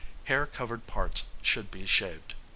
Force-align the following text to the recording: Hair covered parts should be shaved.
Hair 0.23 0.47
covered 0.47 0.87
parts 0.87 1.25
should 1.43 1.69
be 1.69 1.85
shaved. 1.85 2.33